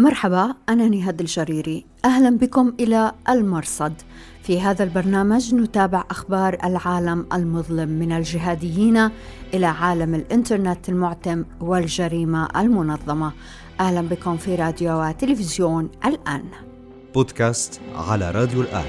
[0.00, 1.86] مرحبا أنا نهاد الجريري.
[2.04, 3.92] أهلا بكم إلى المرصد.
[4.42, 9.10] في هذا البرنامج نتابع أخبار العالم المظلم من الجهاديين
[9.54, 13.32] إلى عالم الإنترنت المعتم والجريمة المنظمة.
[13.80, 16.44] أهلا بكم في راديو وتلفزيون الآن.
[17.14, 18.84] بودكاست على راديو الآن.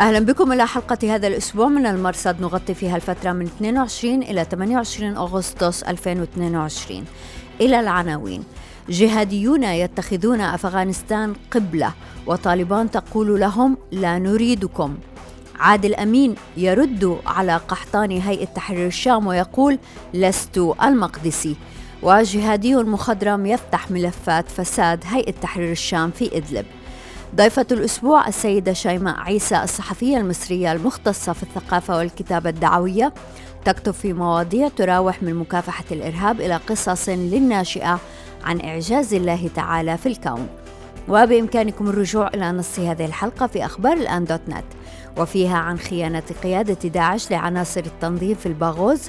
[0.00, 2.40] أهلا بكم إلى حلقة هذا الأسبوع من المرصد.
[2.40, 7.04] نغطي فيها الفترة من 22 إلى 28 أغسطس 2022
[7.60, 8.44] إلى العناوين.
[8.88, 11.92] جهاديون يتخذون أفغانستان قبلة
[12.26, 14.96] وطالبان تقول لهم لا نريدكم.
[15.58, 19.78] عادل أمين يرد على قحطان هيئة تحرير الشام ويقول
[20.14, 21.56] لست المقدسي.
[22.02, 26.66] وجهادي مخضرم يفتح ملفات فساد هيئة تحرير الشام في إدلب.
[27.36, 33.12] ضيفة الأسبوع السيدة شيماء عيسى الصحفية المصرية المختصة في الثقافة والكتابة الدعوية.
[33.66, 38.00] تكتب في مواضيع تراوح من مكافحة الإرهاب إلى قصص للناشئة
[38.44, 40.48] عن إعجاز الله تعالى في الكون.
[41.08, 44.64] وبإمكانكم الرجوع إلى نص هذه الحلقة في أخبار الآن دوت نت
[45.16, 49.00] وفيها عن خيانة قيادة داعش لعناصر التنظيم في الباغوز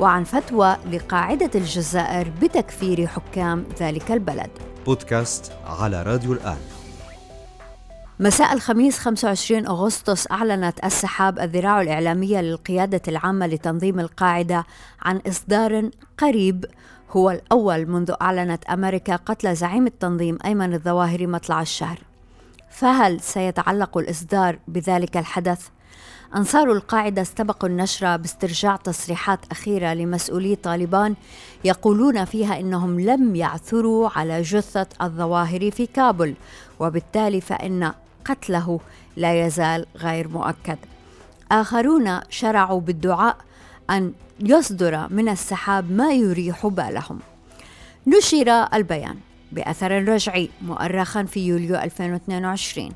[0.00, 4.50] وعن فتوى لقاعدة الجزائر بتكفير حكام ذلك البلد.
[4.86, 6.58] بودكاست على راديو الآن.
[8.20, 14.64] مساء الخميس 25 أغسطس أعلنت السحاب الذراع الإعلامية للقيادة العامة لتنظيم القاعدة
[15.02, 16.64] عن إصدار قريب
[17.10, 21.98] هو الأول منذ أعلنت أمريكا قتل زعيم التنظيم أيمن الظواهري مطلع الشهر
[22.70, 25.68] فهل سيتعلق الإصدار بذلك الحدث؟
[26.36, 31.14] أنصار القاعدة استبقوا النشرة باسترجاع تصريحات أخيرة لمسؤولي طالبان
[31.64, 36.34] يقولون فيها إنهم لم يعثروا على جثة الظواهري في كابل
[36.80, 37.92] وبالتالي فإن
[38.24, 38.80] قتله
[39.16, 40.78] لا يزال غير مؤكد.
[41.52, 43.36] آخرون شرعوا بالدعاء
[43.90, 47.18] أن يصدر من السحاب ما يريح بالهم.
[48.06, 49.16] نشر البيان
[49.52, 52.92] بأثر رجعي مؤرخا في يوليو 2022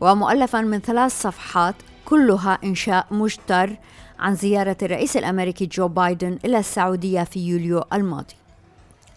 [0.00, 3.76] ومؤلفا من ثلاث صفحات كلها إنشاء مجتر
[4.18, 8.34] عن زيارة الرئيس الأمريكي جو بايدن إلى السعودية في يوليو الماضي.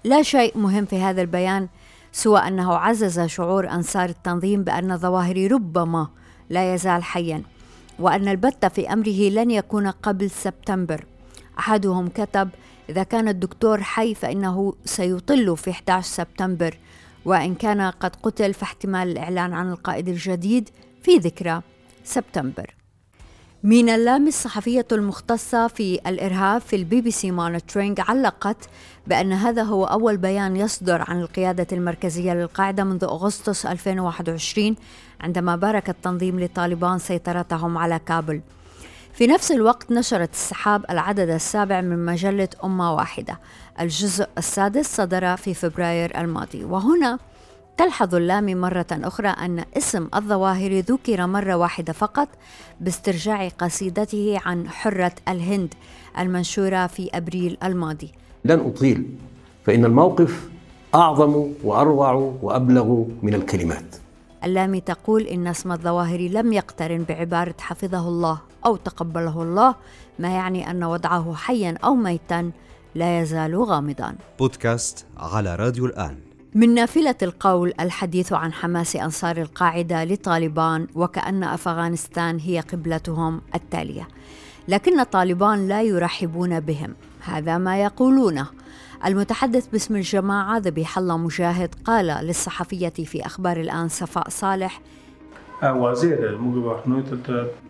[0.03, 1.67] لا شيء مهم في هذا البيان
[2.11, 6.07] سوى أنه عزز شعور أنصار التنظيم بأن ظواهري ربما
[6.49, 7.43] لا يزال حيا
[7.99, 11.05] وأن البت في أمره لن يكون قبل سبتمبر.
[11.59, 12.49] أحدهم كتب
[12.89, 16.77] إذا كان الدكتور حي فإنه سيطل في 11 سبتمبر
[17.25, 20.69] وإن كان قد قتل فاحتمال الإعلان عن القائد الجديد
[21.03, 21.61] في ذكرى
[22.03, 22.80] سبتمبر.
[23.63, 28.57] مينا اللامي الصحفية المختصة في الإرهاب في ال BBC Monitoring علقت
[29.07, 34.75] بأن هذا هو أول بيان يصدر عن القيادة المركزية للقاعدة منذ أغسطس 2021
[35.19, 38.41] عندما بارك التنظيم لطالبان سيطرتهم على كابل.
[39.13, 43.39] في نفس الوقت نشرت السحاب العدد السابع من مجلة أمة واحدة.
[43.79, 46.63] الجزء السادس صدر في فبراير الماضي.
[46.63, 47.19] وهنا
[47.77, 52.27] تلحظ اللامي مرة أخرى أن اسم الظواهر ذكر مرة واحدة فقط
[52.81, 55.73] باسترجاع قصيدته عن حرة الهند
[56.19, 58.11] المنشورة في أبريل الماضي.
[58.45, 59.09] لن أطيل
[59.65, 60.49] فإن الموقف
[60.95, 62.11] أعظم وأروع
[62.41, 63.95] وأبلغ من الكلمات.
[64.43, 69.75] اللامي تقول إن اسم الظواهر لم يقترن بعبارة حفظه الله أو تقبله الله
[70.19, 72.51] ما يعني أن وضعه حيا أو ميتا
[72.95, 74.15] لا يزال غامضا.
[74.39, 76.30] بودكاست على راديو الآن.
[76.55, 84.07] من نافلة القول الحديث عن حماس أنصار القاعدة لطالبان وكأن أفغانستان هي قبلتهم التالية
[84.67, 88.47] لكن طالبان لا يرحبون بهم هذا ما يقولونه.
[89.05, 94.81] المتحدث باسم الجماعة ذبيح الله مجاهد قال للصحفية في أخبار الآن صفاء صالح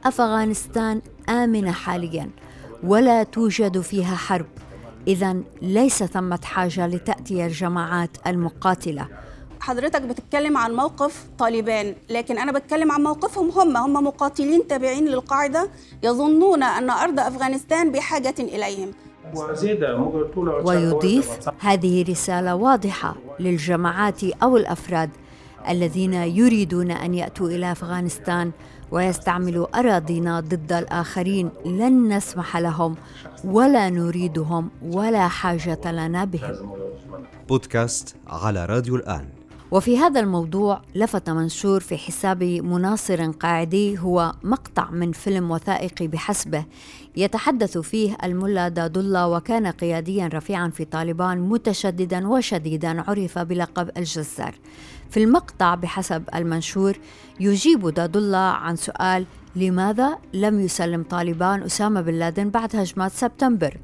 [0.05, 2.29] أفغانستان آمنة حاليا
[2.83, 4.45] ولا توجد فيها حرب.
[5.07, 9.07] إذا ليس ثمة حاجة لتأتي الجماعات المقاتلة.
[9.59, 13.78] حضرتك بتتكلم عن موقف طالبان لكن أنا بتكلم عن موقفهم هم.
[13.78, 15.69] هم مقاتلين تابعين للقاعدة
[16.03, 18.91] يظنون أن أرض أفغانستان بحاجة إليهم.
[20.63, 25.09] ويضيف هذه رسالة واضحة للجماعات أو الأفراد
[25.70, 28.52] الذين يريدون أن يأتوا إلى أفغانستان
[28.91, 31.49] ويستعملوا أراضينا ضد الآخرين.
[31.66, 32.96] لن نسمح لهم.
[33.43, 36.72] ولا نريدهم ولا حاجة لنا بهم
[37.49, 39.26] بودكاست على راديو الآن.
[39.72, 46.66] وفي هذا الموضوع لفت منشور في حساب مناصر قاعدي هو مقطع من فيلم وثائقي بحسبه
[47.16, 54.55] يتحدث فيه الملا دادولا وكان قياديا رفيعا في طالبان متشددا وشديدا عرف بلقب الجزار.
[55.09, 56.97] في المقطع بحسب المنشور
[57.40, 63.77] يجيب دادولا عن سؤال لماذا لم يسلم طالبان أسامة بن لادن بعد هجمات سبتمبر؟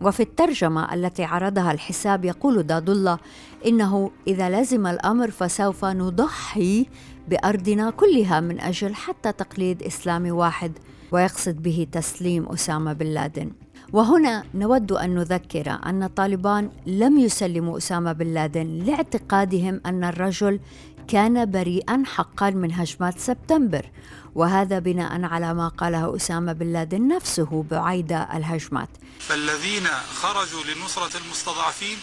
[0.00, 3.18] وفي الترجمة التي عرضها الحساب يقول داد الله
[3.66, 6.86] إنه إذا لزم الأمر فسوف نضحي
[7.28, 10.72] بأرضنا كلها من أجل حتى تقليد إسلامي واحد
[11.12, 13.52] ويقصد به تسليم أسامة بن لادن.
[13.92, 20.60] وهنا نود أن نذكر أن طالبان لم يسلموا أسامة بن لادن لاعتقادهم أن الرجل
[21.08, 23.90] كان بريئا حقا من هجمات سبتمبر.
[24.36, 28.88] وهذا بناء على ما قاله أسامة بن لادن نفسه بعيد الهجمات.
[29.18, 29.86] فالذين
[30.20, 31.98] خرجوا لنصرة المستضعفين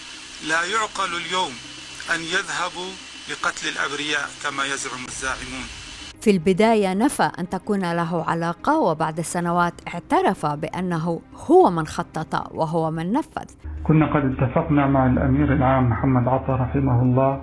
[0.49, 1.53] لا يعقل اليوم
[2.15, 2.91] أن يذهبوا
[3.29, 5.67] لقتل الأبرياء كما يزعم الزاعمون.
[6.21, 12.91] في البداية نفى أن تكون له علاقة وبعد سنوات اعترف بأنه هو من خطط وهو
[12.91, 13.49] من نفذ.
[13.83, 17.41] كنا قد اتفقنا مع الأمير العام محمد عطا رحمه الله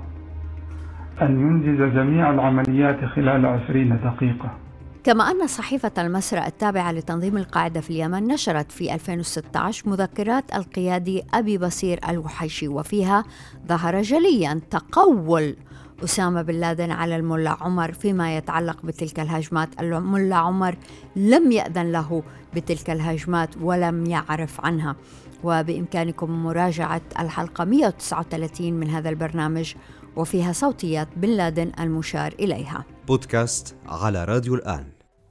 [1.22, 4.69] أن ينجز جميع العمليات خلال عشرين دقيقة.
[5.04, 11.58] كما أن صحيفة المسرى التابعة لتنظيم القاعدة في اليمن نشرت في 2016 مذكرات القيادي أبي
[11.58, 13.24] بصير الوحيشي وفيها
[13.68, 15.56] ظهر جليا تقول
[16.04, 19.80] أسامة بن لادن على الملا عمر فيما يتعلق بتلك الهجمات.
[19.80, 20.76] الملا عمر
[21.16, 22.22] لم يأذن له
[22.54, 24.96] بتلك الهجمات ولم يعرف عنها.
[25.44, 29.74] وبإمكانكم مراجعة الحلقة 139 من هذا البرنامج
[30.16, 34.84] وفيها صوتيات بن لادن المشار إليها بودكاست على راديو الآن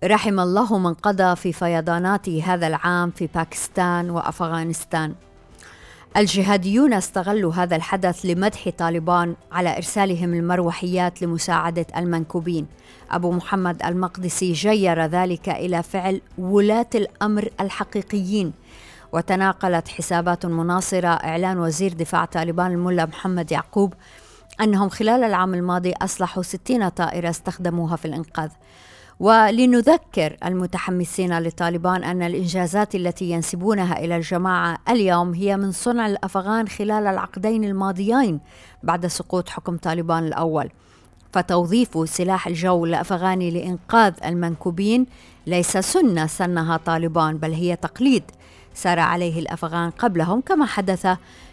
[0.03, 5.15] رحم الله من قضى في فيضانات هذا العام في باكستان وأفغانستان
[6.17, 12.67] الجهاديون استغلوا هذا الحدث لمدح طالبان على إرسالهم المروحيات لمساعدة المنكوبين.
[13.11, 18.53] أبو محمد المقدسي جير ذلك إلى فعل ولاة الأمر الحقيقيين.
[19.11, 23.93] وتناقلت حسابات مناصرة إعلان وزير دفاع طالبان الملا محمد يعقوب
[24.61, 28.49] أنهم خلال العام الماضي أصلحوا 60 طائرة استخدموها في الإنقاذ.
[29.19, 37.07] ولنذكر المتحمسين لطالبان أن الإنجازات التي ينسبونها إلى الجماعة اليوم هي من صنع الأفغان خلال
[37.07, 38.39] العقدين الماضيين
[38.83, 40.69] بعد سقوط حكم طالبان الأول.
[41.33, 45.05] فتوظيف سلاح الجو الأفغاني لإنقاذ المنكوبين
[45.47, 48.23] ليس سنة سنها طالبان بل هي تقليد
[48.73, 51.07] سار عليه الأفغان قبلهم كما حدث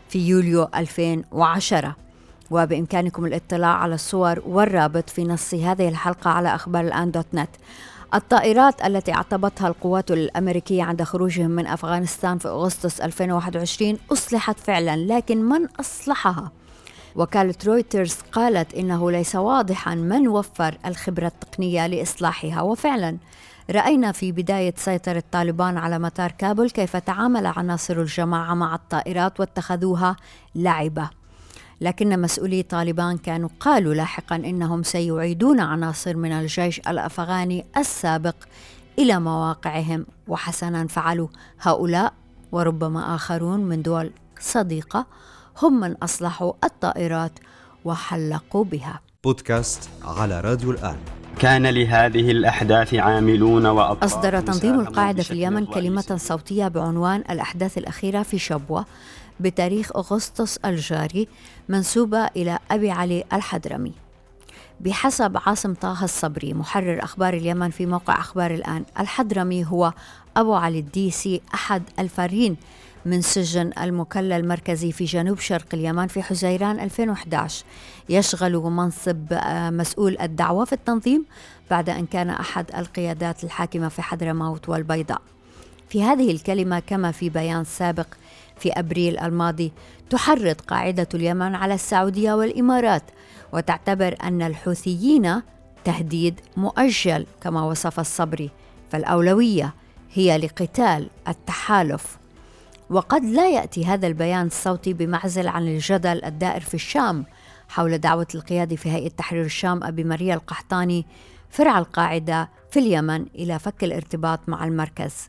[0.09, 2.06] في يوليو 2010.
[2.51, 7.51] وبإمكانكم الاطلاع على الصور والرابط في نص هذه الحلقة على أخبار الآن دوت نت.
[8.15, 15.43] الطائرات التي اعتبتها القوات الأمريكية عند خروجهم من أفغانستان في أغسطس 2021 أصلحت فعلا لكن
[15.43, 16.53] من أصلحها؟
[17.17, 22.63] وكالة رويترز قالت إنه ليس واضحا من وفر الخبرة التقنية لإصلاحها.
[22.63, 23.17] وفعلا
[23.71, 30.17] رأينا في بداية سيطرة طالبان على مطار كابول كيف تعامل عناصر الجماعة مع الطائرات واتخذوها
[30.55, 31.11] لعبة.
[31.81, 38.35] لكن مسؤولي طالبان كانوا قالوا لاحقا إنهم سيعيدون عناصر من الجيش الأفغاني السابق
[38.99, 41.29] إلى مواقعهم وحسنا فعلوا
[41.61, 42.13] هؤلاء
[42.53, 45.07] وربما آخرون من دول صديقة
[45.63, 47.33] هم من أصلحوا الطائرات
[47.85, 49.01] وحلقوا بها.
[49.25, 50.97] بودكاست على راديو الآن.
[51.39, 58.23] كان لهذه الأحداث عاملون وأبطال أصدر تنظيم القاعدة في اليمن كلمة صوتية بعنوان الأحداث الأخيرة
[58.23, 58.87] في شبوة
[59.41, 61.29] بتاريخ أغسطس الجاري
[61.69, 63.93] منسوبة إلى أبي علي الحضرمي.
[64.81, 69.93] بحسب عاصم طه الصبري محرر أخبار اليمن في موقع أخبار الآن الحضرمي هو
[70.37, 72.57] أبو علي الديسي أحد الفارين
[73.07, 77.65] من سجن المكلا المركزي في جنوب شرق اليمن في حزيران 2011
[78.09, 81.25] يشغل منصب آه، مسؤول الدعوة في التنظيم
[81.71, 85.23] بعد أن كان أحد القيادات الحاكمة في حضرموت والبيضاء.
[85.89, 88.07] في هذه الكلمة كما في بيان سابق
[88.59, 89.73] في أبريل الماضي
[90.11, 93.03] تحرض قاعدة اليمن على السعودية والإمارات
[93.53, 95.43] وتعتبر أن الحوثيين
[95.85, 98.51] تهديد مؤجل كما وصف الصبري
[98.91, 99.75] فالأولوية
[100.13, 102.19] هي لقتال التحالف.
[102.91, 107.25] وقد لا يأتي هذا البيان الصوتي بمعزل عن الجدل الدائر في الشام
[107.69, 111.07] حول دعوة القيادي في هيئة تحرير الشام أبي مريا القحطاني
[111.51, 115.29] فرع القاعدة في اليمن إلى فك الارتباط مع المركز.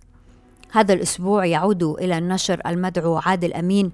[0.72, 3.92] هذا الأسبوع يعود إلى النشر المدعو عادل أمين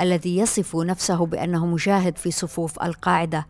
[0.00, 3.46] الذي يصف نفسه بأنه مجاهد في صفوف القاعدة.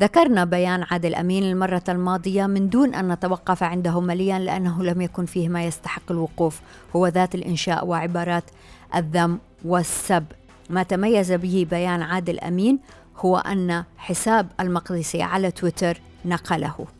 [0.00, 5.26] ذكرنا بيان عادل أمين المرة الماضية من دون أن نتوقف عنده مليا لأنه لم يكن
[5.26, 6.60] فيه ما يستحق الوقوف.
[6.96, 8.44] هو ذات الإنشاء وعبارات
[8.94, 10.24] الذم والسب.
[10.70, 12.78] ما تميز به بيان عادل أمين
[13.16, 16.97] هو أن حساب المقدسي على تويتر نقله.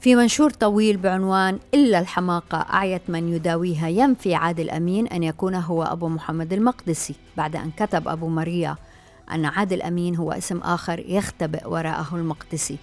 [0.00, 5.82] في منشور طويل بعنوان إلا الحماقة أعيت من يداويها ينفي عادل أمين أن يكون هو
[5.82, 8.76] أبو محمد المقدسي بعد أن كتب أبو ماريا
[9.32, 12.78] أن عادل أمين هو اسم آخر يختبئ وراءه المقدسي.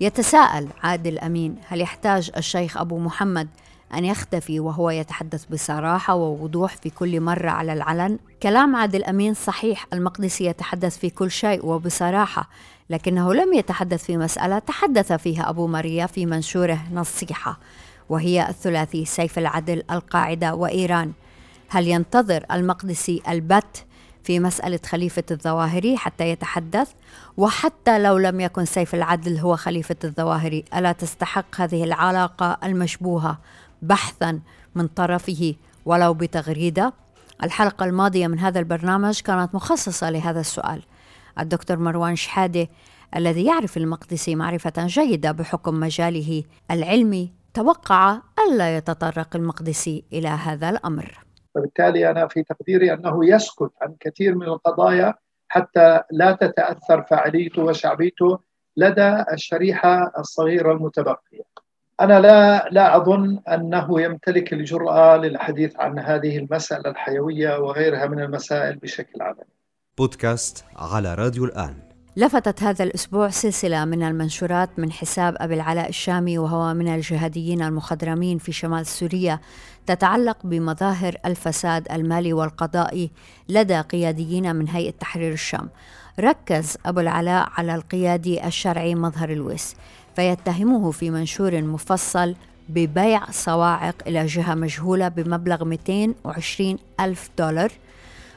[0.00, 3.48] يتساءل عادل أمين هل يحتاج الشيخ أبو محمد
[3.94, 9.86] أن يختفي وهو يتحدث بصراحة ووضوح في كل مرة على العلن؟ كلام عادل أمين صحيح
[9.92, 12.48] المقدسي يتحدث في كل شيء وبصراحة
[12.90, 17.58] لكنه لم يتحدث في مسألة تحدث فيها أبو ماريا في منشوره نصيحة
[18.08, 21.12] وهي الثلاثي سيف العدل القاعدة وإيران.
[21.68, 23.84] هل ينتظر المقدسي البت
[24.22, 26.90] في مسألة خليفة الظواهري حتى يتحدث؟
[27.36, 33.38] وحتى لو لم يكن سيف العدل هو خليفة الظواهري ألا تستحق هذه العلاقة المشبوهة
[33.82, 34.40] بحثا
[34.74, 36.92] من طرفه ولو بتغريدة؟
[37.42, 40.82] الحلقة الماضية من هذا البرنامج كانت مخصصة لهذا السؤال.
[41.38, 42.68] الدكتور مروان شحادة
[43.16, 51.18] الذي يعرف المقدسي معرفة جيدة بحكم مجاله العلمي توقع ألا يتطرق المقدسي إلى هذا الأمر.
[51.54, 55.14] فبالتالي أنا في تقديري أنه يسكت عن كثير من القضايا
[55.48, 58.38] حتى لا تتأثر فاعليته وشعبيته
[58.76, 61.42] لدى الشريحة الصغيرة المتبقية.
[62.00, 68.76] أنا لا لا أظن أنه يمتلك الجرأة للحديث عن هذه المسألة الحيوية وغيرها من المسائل
[68.76, 69.55] بشكل عملي.
[69.98, 71.74] بودكاست على راديو الآن.
[72.16, 78.38] لفتت هذا الأسبوع سلسلة من المنشورات من حساب أبي العلاء الشامي وهو من الجهاديين المخضرمين
[78.38, 79.40] في شمال سوريا
[79.86, 83.10] تتعلق بمظاهر الفساد المالي والقضائي
[83.48, 85.68] لدى قياديين من هيئة تحرير الشام.
[86.20, 89.76] ركز أبو العلاء على القيادي الشرعي مظهر الويس
[90.16, 92.34] فيتهمه في منشور مفصل
[92.68, 97.72] ببيع صواعق إلى جهة مجهولة بمبلغ 220 ألف دولار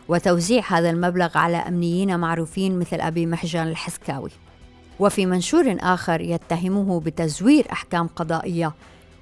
[0.09, 4.31] وتوزيع هذا المبلغ على أمنيين معروفين مثل أبي محجن الحسكاوي.
[4.99, 8.73] وفي منشور آخر يتهمه بتزوير أحكام قضائية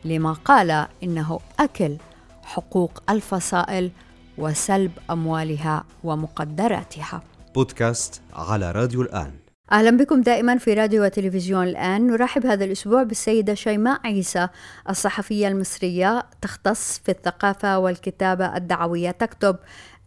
[0.05, 1.97] لما قال إنه أكل
[2.43, 3.91] حقوق الفصائل
[4.37, 7.21] وسلب أموالها ومقدراتها.
[7.55, 9.31] بودكاست على راديو الآن.
[9.71, 12.07] أهلا بكم دائما في راديو وتلفزيون الآن.
[12.07, 14.47] نرحب هذا الأسبوع بالسيدة شيماء عيسى
[14.89, 19.55] الصحفية المصرية تختص في الثقافة والكتابة الدعوية تكتب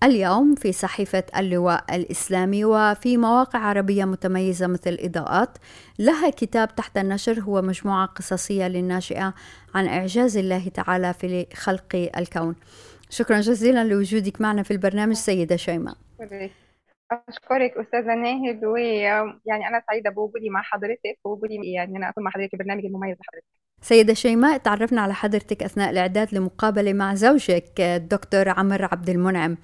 [0.02, 5.58] اليوم في صحيفة اللواء الإسلامي وفي مواقع عربية متميزة مثل إضاءات
[5.98, 9.34] لها كتاب تحت النشر هو مجموعة قصصية للناشئة
[9.74, 12.54] عن إعجاز الله تعالى في خلق الكون.
[13.10, 15.94] شكرا جزيلا لوجودك معنا في البرنامج سيدة شيماء.
[17.28, 22.54] أشكرك أستاذة ناهد ويعني أنا سعيدة بوجودي مع حضرتك ووجودي يعني أنا أكون مع حضرتك
[22.54, 23.44] البرنامج المميز لحضرتك.
[23.82, 29.56] سيدة شيماء تعرفنا على حضرتك أثناء الإعداد لمقابلة مع زوجك الدكتور عمر عبد المنعم.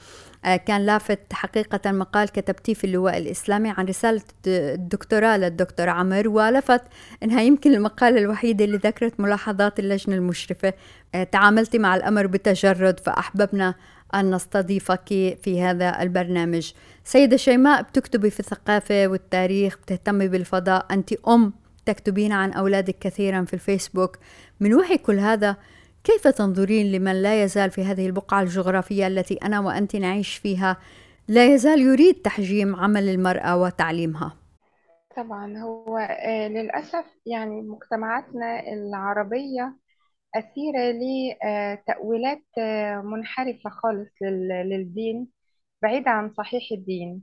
[0.45, 6.83] آه، كان لافت حقيقة مقال كتبتيه في اللواء الإسلامي عن رسالة الدكتوراه للدكتور عمر ولفت
[7.23, 10.73] أنها يمكن المقالة الوحيدة اللي ذكرت ملاحظات اللجنة المشرفة.
[11.15, 13.75] آه، تعاملت مع الأمر بتجرد فأحببنا
[14.15, 15.09] أن نستضيفك
[15.43, 16.73] في هذا البرنامج.
[17.05, 20.87] سيدة شيماء بتكتبي في الثقافة والتاريخ بتهتمي بالفضاء.
[20.91, 21.53] أنت أم
[21.87, 24.19] تكتبين عن أولادك كثيرا في الفيسبوك.
[24.61, 25.57] من وحي كل هذا
[26.05, 30.77] كيف تنظرين لمن لا يزال في هذه البقعة الجغرافية التي أنا وأنت نعيش فيها؟
[31.29, 34.37] لا يزال يريد تحجيم عمل المرأة وتعليمها.
[35.17, 39.77] طبعا هو آه، للأسف يعني مجتمعاتنا العربية
[40.35, 44.11] أسيرة لتأويلات آه، منحرفة خالص
[44.65, 45.29] للدين
[45.83, 47.23] بعيدة عن صحيح الدين.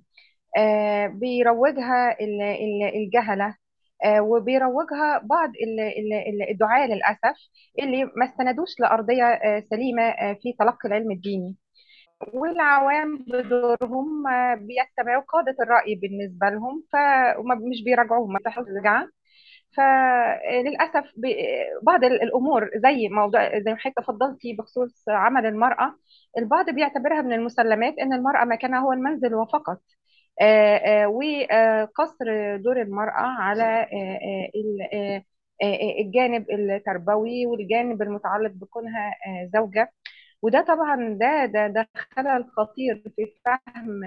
[0.57, 2.17] آه، بيروجها
[2.95, 3.45] الجهلة.
[3.45, 3.62] آه،
[4.05, 5.51] وبيروجها بعض
[6.51, 7.37] الدعاة للأسف
[7.79, 11.55] اللي ما استندوش لأرضية آه، سليمة آه، في تلقي العلم الديني.
[12.33, 14.23] والعوام بدورهم
[14.67, 19.07] بيتبعوا قادة الرأي بالنسبة لهم فمش بيراجعوهم ما بتحصل رجعة
[19.77, 21.05] فللأسف
[21.83, 25.95] بعض الأمور زي موضوع زي ما حضرتك تفضلتي بخصوص عمل المرأة
[26.37, 29.67] البعض بيعتبرها من المسلمات أن المرأة مكانها هو المنزل وفقط.
[29.67, 30.02] آه، آه،
[31.07, 33.63] وقصر دور المرأة على
[35.63, 39.15] آه، الجانب التربوي والجانب المتعلق بكونها
[39.55, 39.93] زوجة.
[40.41, 44.03] وده طبعا ده ده ده خلل خطير في فهم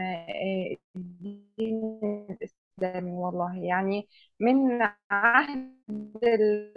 [0.97, 2.01] الدين
[2.83, 3.57] والله.
[3.57, 4.09] يعني
[4.41, 5.73] من عهد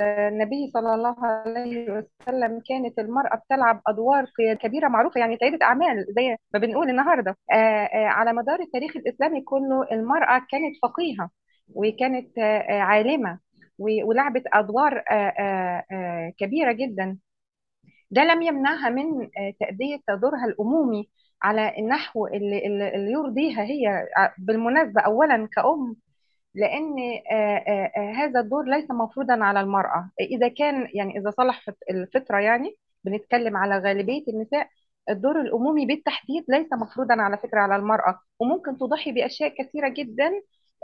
[0.10, 4.26] النبي صلى الله عليه وسلم كانت المرأة بتلعب أدوار
[4.62, 7.38] كبيرة معروفة يعني سيدة أعمال زي ما بنقول النهاردة.
[7.94, 11.30] على مدار التاريخ الإسلامي كله المرأة كانت فقيهة
[11.76, 12.40] وكانت
[12.70, 13.40] عالمة
[13.80, 15.04] ولعبت أدوار
[16.38, 17.18] كبيرة جدا.
[18.12, 19.30] ده لم يمنعها من
[19.60, 21.10] تأدية دورها الأمومي
[21.42, 25.96] على النحو اللي, اللي يرضيها هي بالمناسبة أولا كأم
[26.56, 26.96] لأن
[28.16, 30.10] هذا الدور ليس مفروضا على المرأة.
[30.20, 34.68] إذا كان يعني إذا صلح الفطرة يعني بنتكلم على غالبية النساء
[35.10, 38.20] الدور الأمومي بالتحديد ليس مفروضا على فكرة على المرأة.
[38.40, 40.32] وممكن تضحي بأشياء كثيرة جدا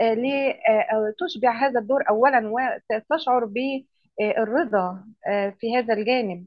[0.01, 5.03] لتشبع هذا الدور أولا وتشعر بالرضا
[5.59, 6.45] في هذا الجانب.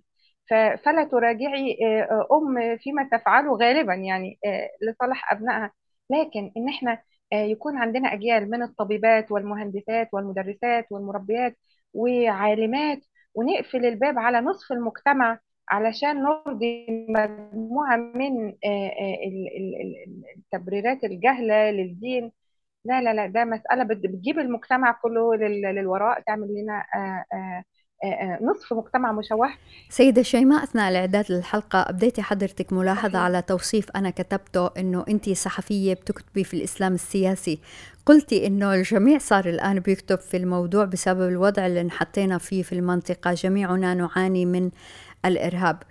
[0.85, 5.73] فلا تراجعي آه، آه، أم فيما تفعله غالبا يعني آه، لصالح أبنائها.
[6.11, 6.99] لكن إن إحنا
[7.33, 11.57] آه، يكون عندنا أجيال من الطبيبات والمهندسات والمدرسات والمربيات
[11.95, 12.99] وعالمات
[13.35, 15.39] ونقفل الباب على نصف المجتمع
[15.69, 18.59] علشان نرضي مجموعة من ال-
[19.57, 22.33] ال- ال- التبريرات الجهلة للدين.
[22.85, 23.45] لا لا لا ده
[23.85, 26.85] بت- بتجيب المجتمع كله لل- للوراء تعمل لنا
[28.43, 29.49] نصف مجتمع مشوه
[29.89, 33.23] سيدة شيماء أثناء الإعداد للحلقة أبديتي حضرتك ملاحظة صحيح.
[33.23, 37.59] على توصيف أنا كتبته أنه أنت صحفية بتكتبي في الإسلام السياسي
[38.07, 43.35] قلتي أنه الجميع صار الآن بيكتب في الموضوع بسبب الوضع اللي انحطينا فيه في المنطقة
[43.35, 44.71] جميعنا نعاني من
[45.25, 45.83] الإرهاب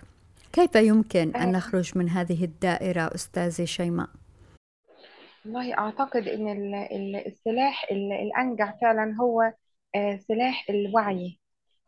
[0.52, 1.58] كيف يمكن أن آه.
[1.58, 4.08] نخرج من هذه الدائرة أستاذة شيماء؟
[5.44, 9.52] والله أعتقد ال- السلاح ال- الأنجع فعلا هو
[9.94, 11.38] آه، سلاح الوعي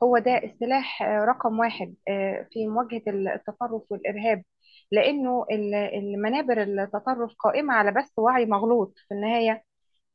[0.03, 4.43] هو ده السلاح آه، رقم واحد آه، في مواجهة التطرف والإرهاب
[4.93, 9.65] لأنه ال- المنابر التطرف قائمة على بس وعي مغلوط في النهاية.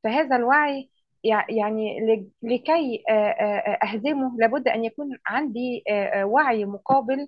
[0.03, 0.89] فهذا الوعي
[1.23, 1.99] يع- يعني
[2.43, 3.13] لكي آه،
[3.83, 5.83] أهزمه لابد أن يكون عندي
[6.23, 7.27] وعي مقابل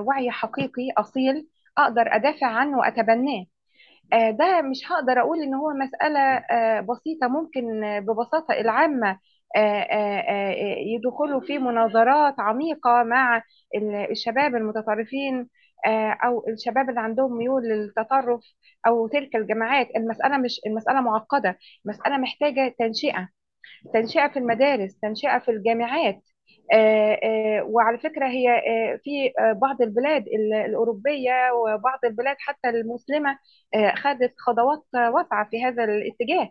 [0.00, 3.46] وعي حقيقي أصيل أقدر أدافع عنه وأتبناه.
[4.12, 6.40] ده مش هقدر أقول إن هو مسألة
[6.80, 9.18] بسيطة ممكن ببساطة العامة
[10.94, 13.36] يدخلوا في مناظرات عميقة مع
[13.74, 15.48] ال- الشباب المتطرفين
[15.86, 18.40] آه، أو الشباب اللي عندهم ميول للتطرف
[18.86, 19.88] أو تلك الجماعات.
[19.96, 23.28] المسألة مش المسألة معقدة المسألة محتاجة تنشئة
[23.94, 26.22] تنشئة في المدارس تنشئة في الجامعات.
[26.72, 32.68] آه، آه، وعلى فكرة هي آه، في آه، بعض البلاد ال- الأوروبية وبعض البلاد حتى
[32.68, 33.38] المسلمة
[33.74, 36.42] آه، خدت خطوات واسعة في هذا الاتجاه.
[36.42, 36.50] آه،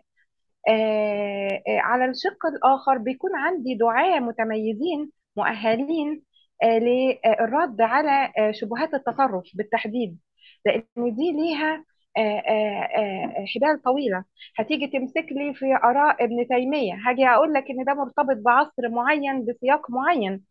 [1.68, 6.22] على الشق الآخر بيكون عندي دعاة متميزين مؤهلين
[6.62, 10.18] آه، للرد على آه، شبهات التطرف بالتحديد
[10.66, 10.84] لأن
[11.14, 11.84] دي ليها
[12.16, 14.24] آه، آه، آه، حبال طويلة.
[14.58, 19.44] هتيجي تمسك لي في آراء ابن تيمية هاجي أقول لك إن ده مرتبط بعصر معين
[19.46, 20.44] بسياق معين.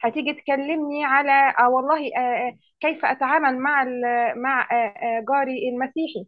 [0.00, 3.84] هتيجي تكلمني على آه والله آه آه، كيف أتعامل مع
[4.36, 4.74] مع آه
[5.18, 6.26] آه جاري المسيحي؟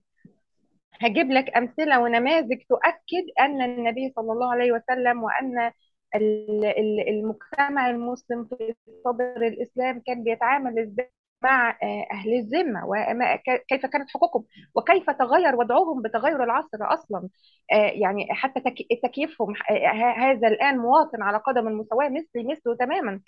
[1.00, 5.72] هجيب لك أمثلة ونماذج تؤكد أن النبي صلى الله عليه وسلم وأن
[6.14, 11.11] ال- ال- المجتمع المسلم في صدر الإسلام كان بيتعامل إزاي
[11.42, 17.28] مع آه، أهل الذمة وكيف كانت حقوقهم وكيف تغير وضعهم بتغير العصر أصلا.
[17.72, 23.20] آه، يعني حتى تك- تكييفهم آه، هذا الآن مواطن على قدم المساواة مثلي مثله تماما.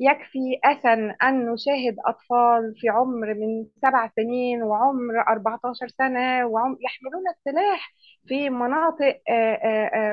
[0.00, 7.22] يكفي أسا أن نشاهد أطفال في عمر من سبع سنين وعمر 14 سنة وعمر يحملون
[7.28, 7.92] السلاح
[8.26, 9.20] في مناطق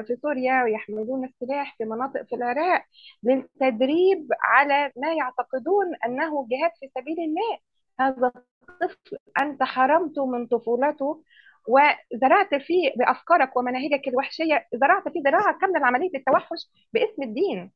[0.08, 2.84] في سوريا ويحملون السلاح في مناطق في العراق
[3.24, 7.58] للتدريب على ما يعتقدون أنه جهاد في سبيل الله.
[8.00, 8.32] هذا
[8.70, 11.24] الطفل أنت حرمته من طفولته
[11.68, 17.72] وزرعت فيه بأفكارك ومناهجك الوحشية زرعت فيه زراعة كاملة لعملية التوحش باسم الدين.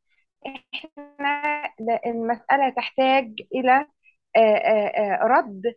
[0.46, 1.64] إحنا
[2.06, 3.86] المسألة تحتاج إلى
[4.38, 5.76] آه، آه، آه، رد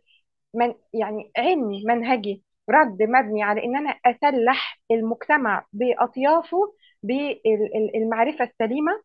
[0.55, 6.73] من يعني علمي منهجي رد مبني على إن أنا أسلح المجتمع بأطيافه
[7.03, 9.01] بالمعرفه السليمة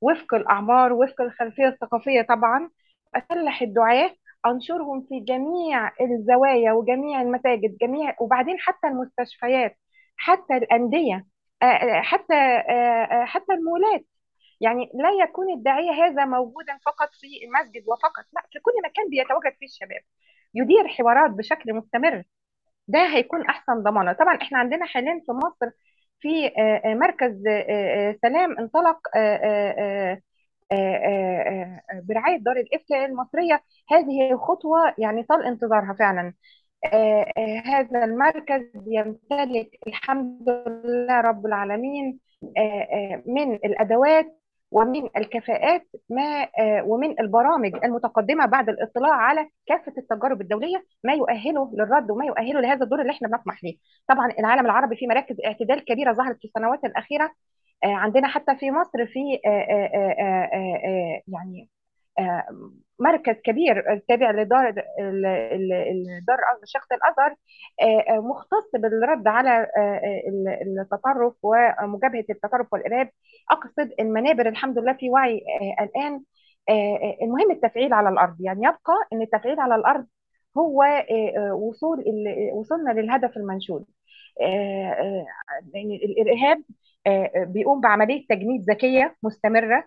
[0.00, 2.70] وفق الأعمار وفق الخلفية الثقافية طبعا
[3.16, 4.10] أسلح الدعاة
[4.46, 9.78] أنشرهم في جميع الزوايا وجميع المساجد جميع وبعدين حتى المستشفيات
[10.16, 11.26] حتى الأندية
[12.02, 12.34] حتى
[13.26, 14.04] حتى المولات.
[14.60, 18.24] يعني لا يكون الداعية هذا موجودا فقط في المسجد وفقط.
[18.32, 20.00] لا في كل مكان بيتواجد فيه الشباب.
[20.54, 22.24] يدير حوارات بشكل مستمر.
[22.88, 24.12] ده هيكون أحسن ضمانة.
[24.12, 25.70] طبعا إحنا عندنا حاليا في مصر
[26.20, 28.98] في آه، آه، مركز آه، سلام انطلق
[32.08, 33.62] برعاية دار الإفتاء المصرية.
[33.90, 36.34] هذه خطوة يعني طال انتظارها فعلا.
[37.66, 40.48] هذا المركز يمتلك الحمد
[40.84, 42.20] لله رب العالمين
[43.26, 50.84] من الأدوات ومن الكفاءات ما آه، ومن البرامج المتقدمة بعد الاطلاع على كافة التجارب الدولية
[51.04, 53.76] ما يؤهله للرد وما يؤهله لهذا الدور اللي إحنا بنطمح ليه.
[54.08, 57.24] طبعا العالم العربي في مراكز اعتدال كبيرة ظهرت في السنوات الأخيرة
[57.84, 61.68] آه، عندنا حتى في مصر في آه، يعني
[62.98, 67.34] مركز كبير تابع لدار ال- ال- ال- دار شيخة الأزهر
[67.82, 73.10] آه، آه، مختص بالرد على آه، ال- التطرف ومجابهه التطرف والإرهاب.
[73.50, 75.42] أقصد المنابر الحمد لله في وعي
[75.80, 76.22] آه، الآن.
[76.68, 78.36] آه، آه، المهم التفعيل على الأرض.
[78.40, 80.06] يعني يبقى إن التفعيل على الأرض
[80.58, 82.04] هو آه، آه، وصول
[82.52, 83.84] وصلنا للهدف المنشود.
[84.40, 84.44] آه،
[84.92, 85.26] آه،
[85.74, 86.62] يعني الإرهاب
[87.06, 89.84] آه، آه، بيقوم بعملية تجنيد ذكية مستمرة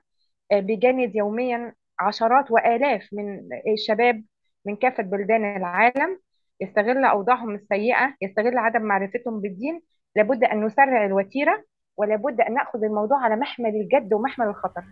[0.52, 3.40] آه، بيجند يوميا عشرات وآلاف من
[3.74, 4.24] الشباب
[4.66, 6.20] من كافة بلدان العالم
[6.62, 9.82] يستغل أوضاعهم السيئة يستغل عدم معرفتهم بالدين
[10.16, 11.64] لابد أن نسرع الوتيرة
[11.98, 14.84] ولابد أن نأخذ الموضوع على محمل الجد ومحمل الخطر.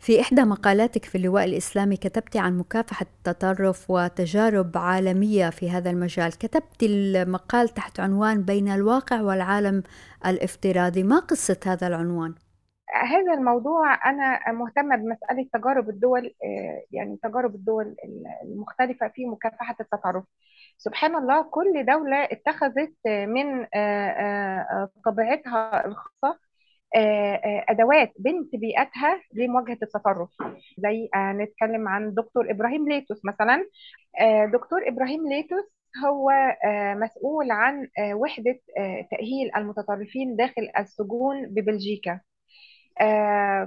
[0.00, 6.38] في إحدى مقالاتك في اللواء الإسلامي كتبت عن مكافحة التطرف وتجارب عالمية في هذا المجال.
[6.38, 9.82] كتبت المقال تحت عنوان بين الواقع والعالم
[10.26, 12.34] الافتراضي ما قصة هذا العنوان؟
[13.04, 16.34] هذا الموضوع أنا مهتمة بمسألة تجارب الدول
[16.90, 17.96] يعني تجارب الدول
[18.44, 20.24] المختلفة في مكافحة التطرف.
[20.78, 23.66] سبحان الله كل دولة اتخذت من
[25.04, 26.38] طبيعتها الخاصة
[27.68, 30.28] أدوات بنت بيئتها لمواجهة التطرف.
[30.78, 33.66] زي نتكلم عن دكتور إبراهيم ليتوس مثلا.
[34.52, 35.64] دكتور إبراهيم ليتوس
[36.06, 36.30] هو
[36.96, 38.58] مسؤول عن وحدة
[39.10, 42.20] تأهيل المتطرفين داخل السجون ببلجيكا.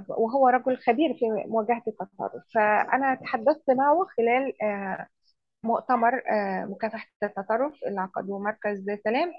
[0.08, 4.52] وهو رجل خبير في مواجهة التطرف فأنا تحدثت معه خلال
[5.64, 6.22] مؤتمر
[6.66, 9.32] مكافحة التطرف اللي عقده مركز سلام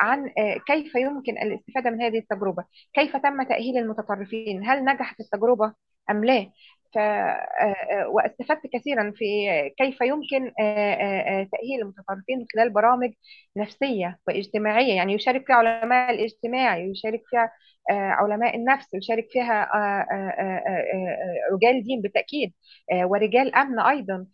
[0.00, 0.30] عن
[0.66, 5.74] كيف يمكن الاستفادة من هذه التجربة؟ كيف تم تأهيل المتطرفين؟ هل نجحت التجربة
[6.10, 6.46] أم لا؟
[6.94, 6.98] ف...
[8.08, 9.24] واستفدت كثيرا في
[9.78, 10.52] كيف يمكن
[11.52, 13.12] تأهيل المتطرفين من خلال برامج
[13.56, 14.94] نفسية واجتماعية.
[14.96, 17.52] يعني يشارك فيها علماء الاجتماع يشارك فيها
[17.90, 19.68] علماء النفس يشارك فيها
[21.52, 22.52] رجال دين بالتأكيد
[23.04, 24.26] ورجال أمن أيضا.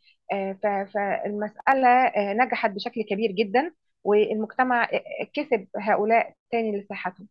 [0.94, 3.72] فالمسألة نجحت بشكل كبير جدا
[4.04, 4.88] والمجتمع
[5.34, 7.28] كسب هؤلاء تاني لصحتهم.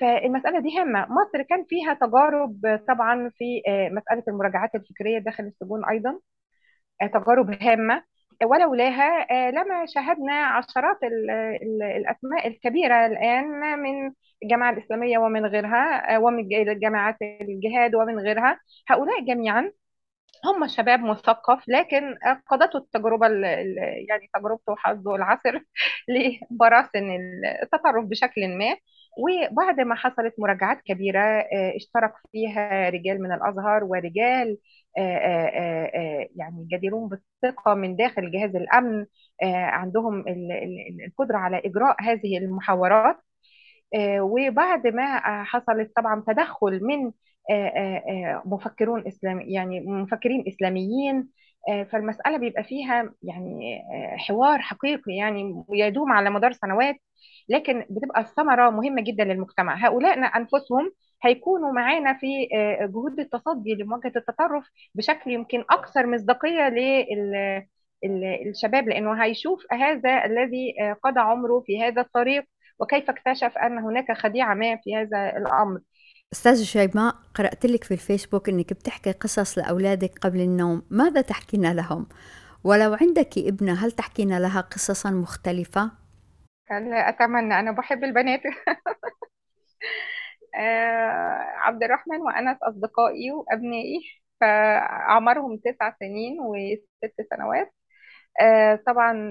[0.00, 1.06] فالمسألة دي هامة.
[1.10, 3.62] مصر كان فيها تجارب طبعا في
[3.92, 6.20] مسألة المراجعات الفكرية داخل السجون أيضا
[7.02, 8.04] تجارب هامة.
[8.44, 10.98] ولولاها لما شاهدنا عشرات
[11.96, 13.44] الأسماء الكبيرة الآن
[13.78, 16.48] من الجامعة الإسلامية ومن غيرها ومن
[16.80, 18.60] جامعات الجهاد ومن غيرها.
[18.88, 19.72] هؤلاء جميعا
[20.44, 22.16] هم شباب مثقف لكن
[22.48, 23.26] قضته التجربة
[24.08, 25.62] يعني تجربته وحظه العسر
[26.52, 27.10] لبراثن
[27.62, 28.76] التطرف بشكل ما.
[29.18, 31.20] وبعد ما حصلت مراجعات كبيرة
[31.76, 34.58] اشترك فيها رجال من الأزهر ورجال
[36.36, 39.06] يعني جديرون بالثقة من داخل جهاز الأمن
[39.44, 40.24] عندهم
[41.06, 43.16] القدرة على إجراء هذه المحاورات.
[44.20, 47.12] وبعد ما حصلت طبعا تدخل من
[48.44, 51.28] مفكرون اسلام يعني مفكرين إسلاميين
[51.92, 53.82] فالمسألة بيبقى فيها يعني
[54.16, 56.96] حوار حقيقي يعني يدوم على مدار سنوات
[57.48, 59.86] لكن بتبقى الثمرة مهمة جدا للمجتمع.
[59.86, 60.92] هؤلاء أنفسهم
[61.24, 62.48] هيكونوا معانا في
[62.80, 66.68] جهود التصدي لمواجهة التطرف بشكل يمكن أكثر مصداقية
[68.04, 72.44] للشباب لأنه هيشوف هذا الذي قضى عمره في هذا الطريق
[72.78, 75.80] وكيف اكتشف أن هناك خديعة ما في هذا الأمر
[76.32, 82.06] أستاذ شيماء قرأت لك في الفيسبوك أنك بتحكي قصص لأولادك قبل النوم ماذا تحكين لهم؟
[82.64, 85.90] ولو عندك ابنة هل تحكين لها قصصا مختلفة؟
[86.70, 88.40] أتمنى أنا بحب البنات
[91.56, 94.00] عبد الرحمن وأنس أصدقائي وأبنائي
[94.40, 97.72] فأعمارهم تسع سنين وست سنوات.
[98.86, 99.30] طبعا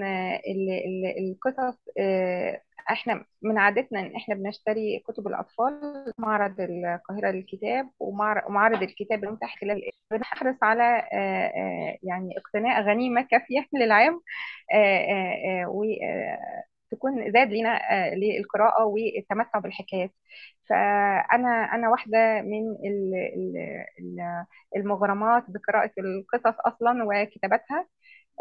[1.18, 1.78] القصص
[2.90, 9.82] إحنا من عادتنا إن إحنا بنشتري كتب الأطفال معرض القاهرة للكتاب ومعرض الكتاب المتاح خلال
[10.10, 11.02] بنحرص على
[12.02, 14.20] يعني اقتناء غنيمة كافية للعام.
[16.92, 17.80] وتكون زاد لنا
[18.14, 20.10] للقراءة والتمتع بالحكايات.
[20.70, 22.76] فأنا أنا واحدة من
[24.76, 27.86] المغرمات بقراءة القصص أصلا وكتابتها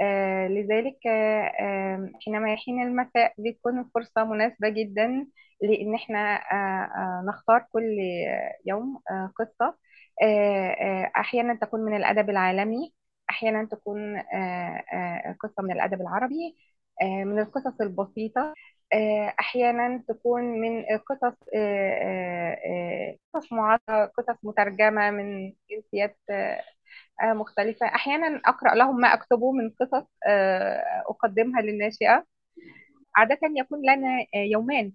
[0.01, 5.27] آه لذلك آه حينما يحين المساء بتكون فرصة مناسبة جدا
[5.61, 7.97] لأن إحنا آه نختار كل
[8.65, 9.01] يوم
[9.35, 9.77] قصة.
[11.17, 12.93] أحيانا تكون من الأدب العالمي
[13.29, 14.17] أحيانا تكون
[15.39, 16.55] قصة من الأدب العربي
[17.01, 18.53] من القصص البسيطة.
[19.39, 21.35] أحيانا تكون من قصص
[23.33, 26.17] قصص معاصرة قصص مترجمة من جنسيات
[27.23, 27.85] مختلفة.
[27.85, 30.07] أحيانا أقرأ لهم ما أكتبه من قصص
[31.09, 32.25] أقدمها للناشئة.
[33.15, 34.91] عادة يكون لنا يومان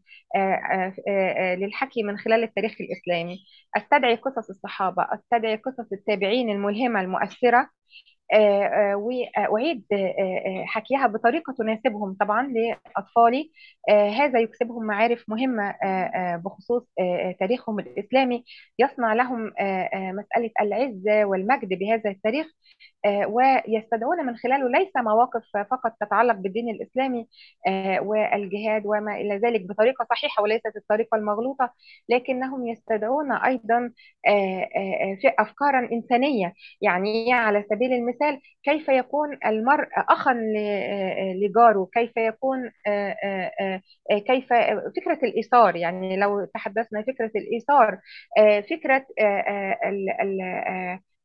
[1.59, 3.39] للحكي من خلال التاريخ الإسلامي.
[3.77, 7.71] أستدعي قصص الصحابة أستدعي قصص التابعين الملهمة المؤثرة.
[8.95, 9.85] وأعيد
[10.65, 13.51] حكيها بطريقة تناسبهم طبعا لأطفالي.
[13.91, 15.75] هذا يكسبهم معارف مهمة
[16.45, 16.83] بخصوص
[17.41, 18.45] تاريخهم الإسلامي.
[18.79, 19.47] يصنع لهم
[19.93, 22.47] مسألة العزة والمجد بهذا التاريخ.
[23.29, 27.29] ويستدعون من خلاله ليس مواقف فقط تتعلق بالدين الإسلامي
[28.01, 31.73] والجهاد وما إلى ذلك بطريقة صحيحة وليست الطريقة المغلوطة
[32.09, 33.93] لكنهم يستدعون أيضا
[35.21, 36.53] في أفكارا إنسانية.
[36.83, 40.35] يعني على سبيل المثال كيف يكون المرء أخا
[41.43, 42.71] لجاره؟ كيف يكون
[44.27, 44.53] كيف
[44.97, 47.99] فكرة الإيثار؟ يعني لو تحدثنا فكرة الإيثار
[48.71, 49.07] فكرة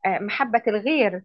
[0.08, 1.22] محبة الغير.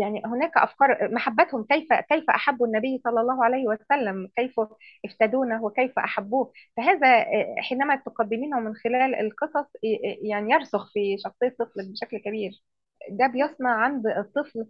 [0.00, 4.54] يعني هناك أفكار محبتهم كيف كيف أحبوا النبي صلى الله عليه وسلم كيف
[5.04, 6.52] افتدونه وكيف أحبوه.
[6.76, 7.26] فهذا
[7.58, 9.66] حينما تقدمينه من خلال القصص
[10.22, 12.50] يعني يرسخ في شخصية طفلك بشكل كبير.
[13.10, 14.66] ده بيصنع عند الطفل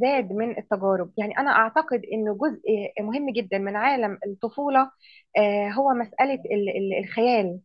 [0.00, 1.12] زاد من التجارب.
[1.18, 2.62] يعني أنا أعتقد أنه جزء
[3.00, 4.90] مهم جدا من عالم الطفولة
[5.78, 6.42] هو مسألة
[7.00, 7.60] الخيال.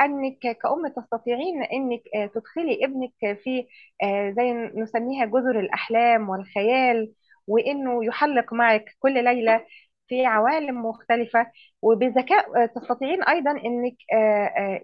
[0.00, 2.02] أنك كأم تستطيعين إنك
[2.34, 3.66] تدخلي ابنك في
[4.36, 7.12] زي نسميها جزر الأحلام والخيال
[7.46, 9.66] وإنه يحلق معك كل ليلة.
[10.12, 11.46] في عوالم مختلفة
[11.82, 13.96] وبذكاء تستطيعين أيضا أنك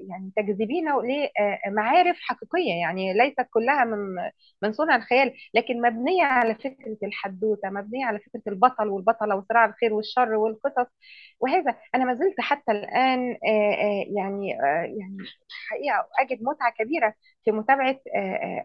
[0.08, 1.02] يعني تجذبينه
[1.66, 3.98] لمعارف حقيقية يعني ليست كلها من
[4.62, 9.92] من صنع الخيال لكن مبنية على فكرة الحدوتة مبنية على فكرة البطل والبطلة وصراع الخير
[9.94, 10.86] والشر والقصص
[11.40, 11.76] وهذا.
[11.94, 13.36] أنا ما زلت حتى الآن
[14.16, 14.48] يعني
[14.98, 15.16] يعني
[15.70, 17.14] حقيقة أجد متعة كبيرة
[17.48, 17.96] في متابعة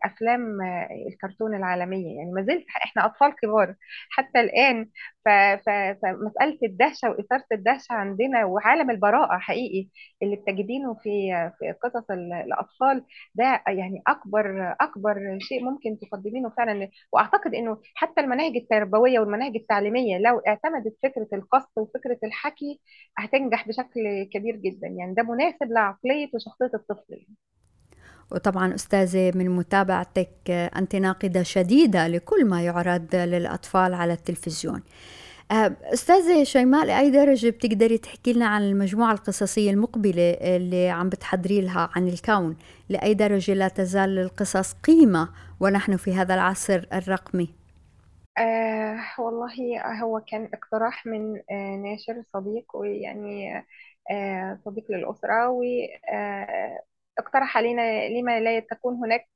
[0.05, 0.57] أفلام
[1.11, 2.17] الكرتون العالمية.
[2.17, 3.75] يعني ما زلت إحنا أطفال كبار.
[4.09, 4.89] حتى الآن
[5.25, 9.89] فمسألة الدهشة وإثارة الدهشة عندنا وعالم البراءة حقيقي
[10.23, 11.11] اللي بتجدينه في
[11.59, 13.03] في قصص الأطفال
[13.35, 16.89] ده يعني أكبر أكبر شيء ممكن تقدمينه فعلا.
[17.13, 22.81] وأعتقد إنه حتى المناهج التربوية والمناهج التعليمية لو اعتمدت فكرة القص وفكرة الحكي
[23.17, 24.87] هتنجح بشكل كبير جدا.
[24.87, 27.25] يعني ده مناسب لعقلية وشخصية الطفل.
[28.31, 34.81] وطبعا أستاذة من متابعتك أنت ناقدة شديدة لكل ما يعرض للأطفال على التلفزيون.
[35.93, 41.89] أستاذة شيماء لأي درجة بتقدري تحكي لنا عن المجموعة القصصية المقبلة اللي عم بتحضري لها
[41.95, 42.55] عن الكون؟
[42.89, 47.49] لأي درجة لا تزال للقصص قيمة ونحن في هذا العصر الرقمي؟
[48.38, 49.53] آه والله
[50.03, 53.57] هو كان اقتراح من آه ناشر صديق ويعني
[54.12, 55.63] آه صديق للأسرة و
[56.13, 56.83] آه
[57.19, 59.28] اقترح علينا لما لا تكون هناك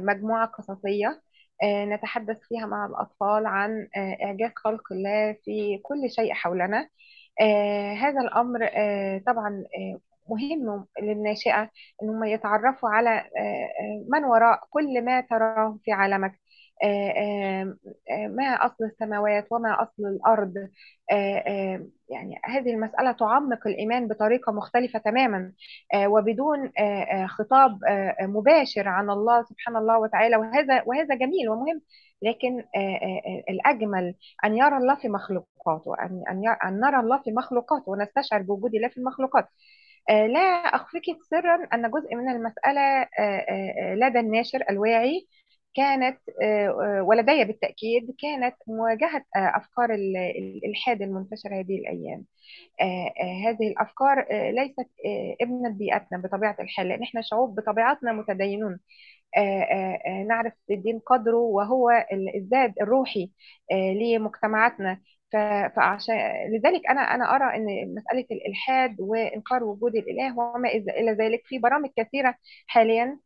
[0.00, 1.22] مجموعة قصصية
[1.64, 3.88] نتحدث فيها مع الأطفال عن
[4.24, 6.88] إعجاز خلق الله في كل شيء حولنا.
[8.02, 8.68] هذا الأمر
[9.26, 9.64] طبعا
[10.28, 11.70] مهم للناشئة
[12.02, 13.24] أنهم يتعرفوا على
[14.12, 16.41] من وراء كل ما تراه في عالمك.
[18.28, 20.54] ما أصل السماوات وما أصل الأرض.
[22.10, 25.52] يعني هذه المسألة تعمق الإيمان بطريقة مختلفة تماما
[26.06, 26.72] وبدون
[27.26, 27.78] خطاب
[28.22, 30.36] مباشر عن الله سبحانه الله وتعالى.
[30.36, 31.80] وهذا وهذا جميل ومهم
[32.22, 32.64] لكن
[33.50, 34.14] الأجمل
[34.44, 35.94] أن يرى الله في مخلوقاته
[36.64, 39.48] أن نرى الله في مخلوقاته ونستشعر بوجود الله في المخلوقات.
[40.08, 40.40] لا
[40.74, 43.06] أخفيك سرا أن جزء من المسألة
[43.94, 45.26] لدى الناشر الواعي.
[45.74, 46.18] كانت
[47.00, 49.94] ولدي بالتأكيد كانت مواجهة أفكار
[50.38, 52.24] الإلحاد المنتشرة هذه الأيام.
[53.46, 54.90] هذه الأفكار ليست
[55.40, 58.80] ابنة بيئتنا بطبيعة الحال لأن إحنا شعوب بطبيعتنا متدينون.
[60.28, 61.90] نعرف الدين قدره وهو
[62.36, 63.30] الزاد الروحي
[63.72, 65.00] لمجتمعاتنا.
[65.76, 66.14] فعشان
[66.52, 71.90] لذلك أنا أنا أرى إن مسألة الإلحاد وإنكار وجود الإله وما إلى ذلك في برامج
[71.96, 72.34] كثيرة
[72.66, 73.18] حاليا.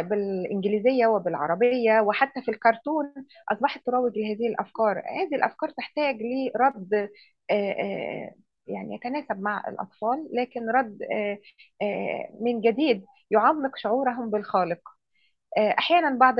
[0.00, 3.14] بالإنجليزية وبالعربية وحتى في الكرتون
[3.52, 4.98] أصبحت تروج لهذه الأفكار.
[4.98, 7.10] هذه الأفكار تحتاج لرد
[8.66, 10.98] يعني يتناسب مع الأطفال لكن رد
[12.40, 14.80] من جديد يعمق شعورهم بالخالق.
[15.58, 16.36] أحيانا بعض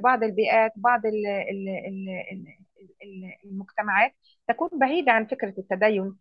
[0.00, 1.00] بعض البيئات بعض
[3.44, 4.12] المجتمعات
[4.48, 6.16] تكون بعيدة عن فكرة التدين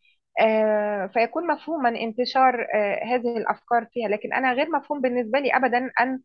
[1.13, 2.67] فيكون مفهوما انتشار
[3.03, 4.07] هذه الأفكار فيها.
[4.07, 6.19] لكن أنا غير مفهوم بالنسبة لي ابدا أن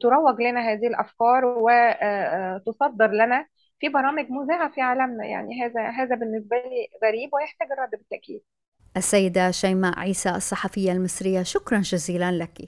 [0.00, 3.46] تروج لنا هذه الأفكار وتصدر لنا
[3.78, 5.24] في برامج مذاعه في عالمنا.
[5.26, 8.40] يعني هذا هذا بالنسبة لي غريب ويحتاج الرد بالتأكيد.
[8.96, 12.58] السيدة شيماء عيسى الصحفية المصرية شكرا جزيلا لك.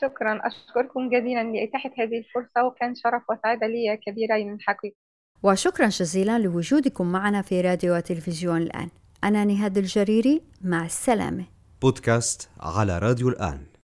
[0.00, 0.40] شكرا.
[0.44, 4.96] أشكركم جزيلا لاتاحه هذه الفرصة وكان شرف وسعادة لي كبيرين حقيقه
[5.42, 8.88] وشكرا جزيلا لوجودكم معنا في راديو وتلفزيون الآن.
[9.24, 11.44] أنا نهاد الجريري مع السلامة.
[11.82, 13.69] بودكاست على راديو الآن.